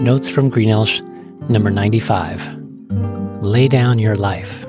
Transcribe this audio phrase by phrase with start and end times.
[0.00, 1.02] Notes from Greenelsh,
[1.50, 2.56] number 95.
[3.42, 4.64] Lay down your life.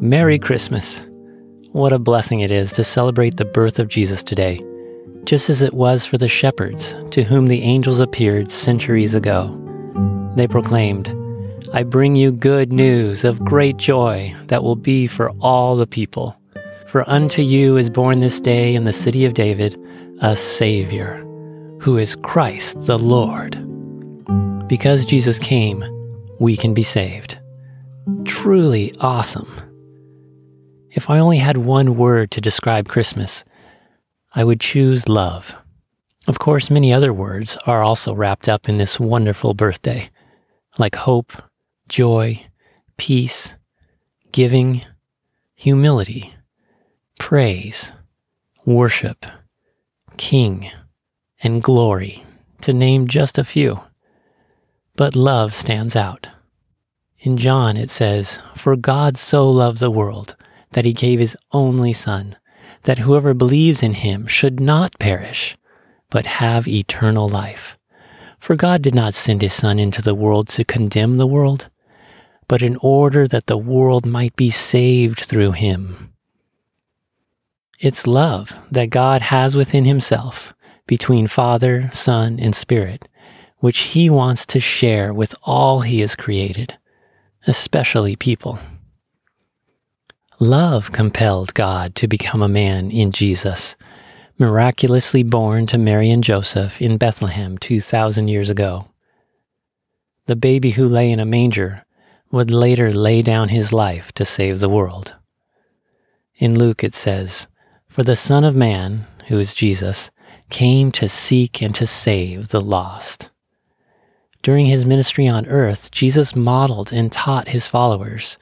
[0.00, 1.00] Merry Christmas!
[1.72, 4.62] What a blessing it is to celebrate the birth of Jesus today,
[5.24, 9.56] just as it was for the shepherds to whom the angels appeared centuries ago.
[10.36, 11.08] They proclaimed,
[11.72, 16.36] I bring you good news of great joy that will be for all the people.
[16.86, 19.78] For unto you is born this day in the city of David
[20.20, 21.24] a Savior,
[21.80, 23.69] who is Christ the Lord.
[24.70, 25.84] Because Jesus came,
[26.38, 27.40] we can be saved.
[28.24, 29.50] Truly awesome.
[30.92, 33.44] If I only had one word to describe Christmas,
[34.32, 35.56] I would choose love.
[36.28, 40.08] Of course, many other words are also wrapped up in this wonderful birthday,
[40.78, 41.32] like hope,
[41.88, 42.46] joy,
[42.96, 43.56] peace,
[44.30, 44.82] giving,
[45.56, 46.32] humility,
[47.18, 47.90] praise,
[48.64, 49.26] worship,
[50.16, 50.70] king,
[51.42, 52.24] and glory,
[52.60, 53.80] to name just a few.
[54.96, 56.28] But love stands out.
[57.18, 60.36] In John it says, For God so loved the world
[60.72, 62.36] that he gave his only Son,
[62.84, 65.56] that whoever believes in him should not perish,
[66.08, 67.76] but have eternal life.
[68.38, 71.68] For God did not send his Son into the world to condemn the world,
[72.48, 76.12] but in order that the world might be saved through him.
[77.78, 80.54] It's love that God has within himself
[80.86, 83.08] between Father, Son, and Spirit,
[83.60, 86.76] which he wants to share with all he has created,
[87.46, 88.58] especially people.
[90.38, 93.76] Love compelled God to become a man in Jesus,
[94.38, 98.86] miraculously born to Mary and Joseph in Bethlehem 2,000 years ago.
[100.26, 101.84] The baby who lay in a manger
[102.30, 105.14] would later lay down his life to save the world.
[106.36, 107.48] In Luke it says,
[107.88, 110.10] For the Son of Man, who is Jesus,
[110.48, 113.29] came to seek and to save the lost.
[114.42, 118.38] During his ministry on earth, Jesus modeled and taught his followers,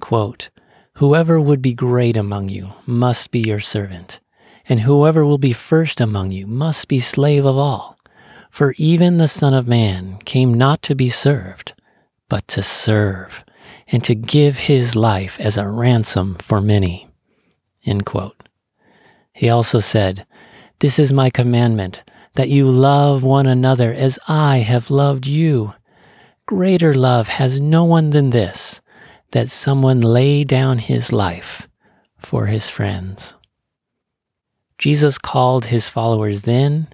[0.00, 0.48] quote,
[0.94, 4.20] Whoever would be great among you must be your servant,
[4.66, 7.98] and whoever will be first among you must be slave of all.
[8.50, 11.72] For even the Son of Man came not to be served,
[12.28, 13.44] but to serve,
[13.88, 17.08] and to give his life as a ransom for many.
[19.34, 20.26] He also said,
[20.78, 22.02] This is my commandment,
[22.34, 25.74] that you love one another as I have loved you.
[26.46, 28.80] Greater love has no one than this,
[29.32, 31.68] that someone lay down his life
[32.18, 33.34] for his friends.
[34.78, 36.88] Jesus called his followers then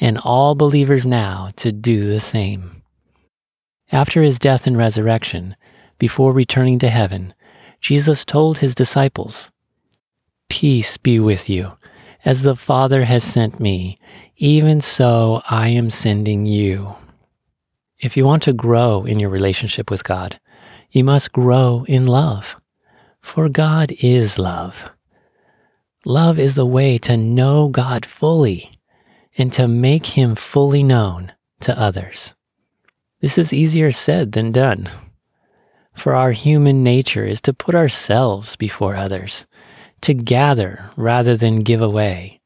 [0.00, 2.82] and all believers now to do the same.
[3.90, 5.56] After his death and resurrection,
[5.98, 7.34] before returning to heaven,
[7.80, 9.50] Jesus told his disciples,
[10.48, 11.77] Peace be with you.
[12.24, 13.98] As the Father has sent me,
[14.36, 16.96] even so I am sending you.
[18.00, 20.40] If you want to grow in your relationship with God,
[20.90, 22.56] you must grow in love.
[23.20, 24.90] For God is love.
[26.04, 28.70] Love is the way to know God fully
[29.36, 32.34] and to make him fully known to others.
[33.20, 34.88] This is easier said than done.
[35.92, 39.46] For our human nature is to put ourselves before others,
[40.02, 42.40] to gather rather than give away,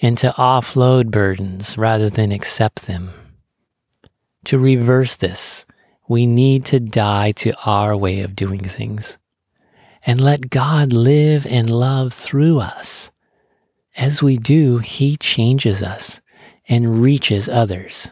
[0.00, 3.10] and to offload burdens rather than accept them.
[4.46, 5.64] To reverse this,
[6.08, 9.18] we need to die to our way of doing things
[10.06, 13.10] and let God live and love through us.
[13.96, 16.20] As we do, He changes us
[16.68, 18.10] and reaches others.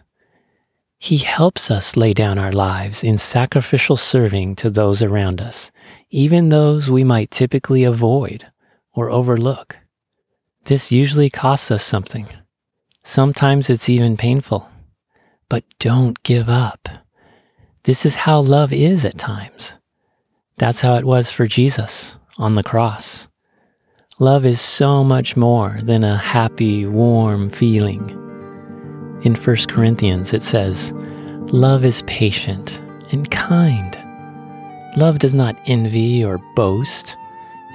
[0.99, 5.73] He helps us lay down our lives in sacrificial serving to those around us,
[6.11, 8.47] even those we might typically avoid
[8.95, 9.77] or overlook.
[10.65, 12.29] This usually costs us something.
[13.05, 14.69] Sometimes it's even painful.
[15.49, 16.89] But don't give up.
[17.85, 19.73] This is how love is at times.
[20.59, 23.27] That's how it was for Jesus on the cross.
[24.19, 28.09] Love is so much more than a happy, warm feeling.
[29.25, 30.93] In 1 Corinthians, it says,
[31.53, 32.81] Love is patient
[33.11, 33.99] and kind.
[34.97, 37.17] Love does not envy or boast.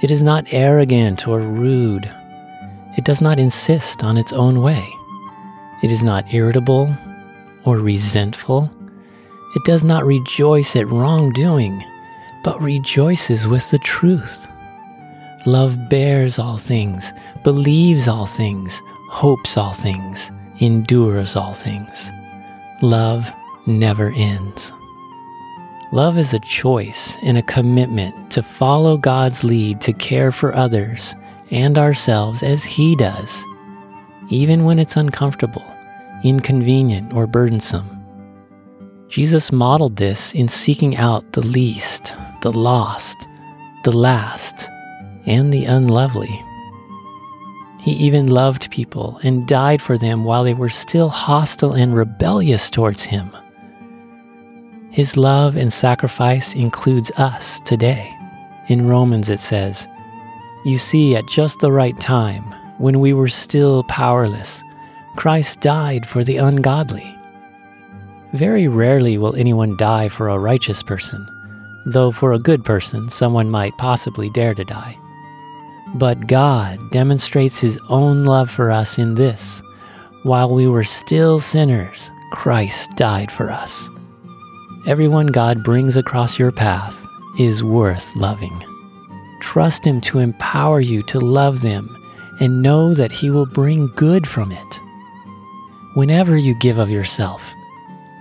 [0.02, 2.12] It is not arrogant or rude.
[2.98, 4.88] It does not insist on its own way.
[5.84, 6.96] It is not irritable
[7.66, 8.72] or resentful.
[9.56, 11.84] It does not rejoice at wrongdoing,
[12.44, 14.48] but rejoices with the truth.
[15.46, 17.14] Love bears all things,
[17.44, 22.12] believes all things, hopes all things endures all things.
[22.82, 23.32] Love
[23.66, 24.72] never ends.
[25.94, 31.16] Love is a choice and a commitment to follow God's lead to care for others
[31.50, 33.42] and ourselves as He does,
[34.30, 35.64] even when it's uncomfortable,
[36.26, 37.90] inconvenient, or burdensome.
[39.08, 43.26] Jesus modeled this in seeking out the least, the lost,
[43.86, 44.70] the last,
[45.26, 46.44] and the unlovely.
[47.80, 52.70] He even loved people and died for them while they were still hostile and rebellious
[52.70, 53.32] towards him.
[54.92, 58.14] His love and sacrifice includes us today.
[58.68, 59.88] In Romans, it says,
[60.66, 62.44] You see, at just the right time,
[62.78, 64.62] when we were still powerless,
[65.16, 67.16] Christ died for the ungodly.
[68.34, 71.28] Very rarely will anyone die for a righteous person,
[71.86, 74.98] though for a good person, someone might possibly dare to die.
[75.96, 79.62] But God demonstrates His own love for us in this
[80.24, 83.90] while we were still sinners, Christ died for us.
[84.88, 87.06] Everyone God brings across your path
[87.38, 88.64] is worth loving.
[89.42, 91.94] Trust Him to empower you to love them
[92.40, 94.80] and know that He will bring good from it.
[95.96, 97.54] Whenever you give of yourself,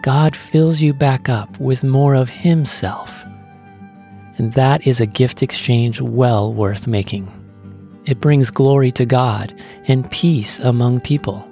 [0.02, 3.24] God fills you back up with more of Himself.
[4.36, 7.30] And that is a gift exchange well worth making.
[8.06, 9.54] It brings glory to God
[9.86, 11.48] and peace among people.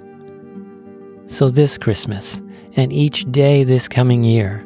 [1.27, 2.41] So, this Christmas
[2.75, 4.65] and each day this coming year,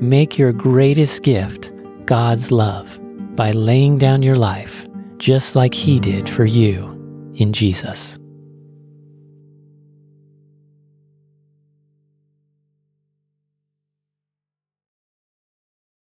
[0.00, 1.72] make your greatest gift
[2.06, 2.98] God's love
[3.36, 4.86] by laying down your life
[5.18, 6.90] just like He did for you
[7.36, 8.18] in Jesus.